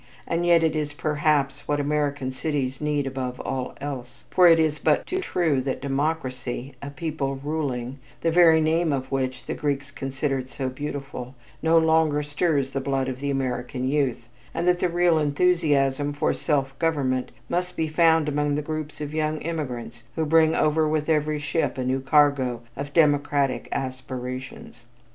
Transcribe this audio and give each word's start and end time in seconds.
And 0.27 0.47
yet 0.47 0.63
it 0.63 0.75
is, 0.75 0.93
perhaps, 0.93 1.67
what 1.67 1.79
American 1.79 2.31
cities 2.31 2.81
need 2.81 3.05
above 3.05 3.39
all 3.39 3.75
else, 3.79 4.23
for 4.31 4.47
it 4.47 4.59
is 4.59 4.79
but 4.79 5.05
too 5.05 5.19
true 5.19 5.61
that 5.61 5.79
Democracy 5.79 6.73
"a 6.81 6.89
people 6.89 7.35
ruling" 7.35 7.99
the 8.21 8.31
very 8.31 8.61
name 8.61 8.91
of 8.91 9.11
which 9.11 9.45
the 9.45 9.53
Greeks 9.53 9.91
considered 9.91 10.49
so 10.49 10.69
beautiful, 10.69 11.35
no 11.61 11.77
longer 11.77 12.23
stirs 12.23 12.71
the 12.71 12.81
blood 12.81 13.07
of 13.09 13.19
the 13.19 13.29
American 13.29 13.87
youth, 13.87 14.27
and 14.55 14.67
that 14.67 14.79
the 14.79 14.89
real 14.89 15.19
enthusiasm 15.19 16.13
for 16.13 16.33
self 16.33 16.73
government 16.79 17.29
must 17.47 17.77
be 17.77 17.87
found 17.87 18.27
among 18.27 18.55
the 18.55 18.63
groups 18.63 19.01
of 19.01 19.13
young 19.13 19.37
immigrants 19.41 20.03
who 20.15 20.25
bring 20.25 20.55
over 20.55 20.87
with 20.89 21.09
every 21.09 21.37
ship 21.37 21.77
a 21.77 21.83
new 21.85 21.99
cargo 22.01 22.61
of 22.75 22.91
democratic 22.91 23.69
aspirations. 23.71 24.85